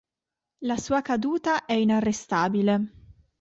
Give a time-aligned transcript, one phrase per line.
[0.61, 2.91] La sua caduta è inarrestabile.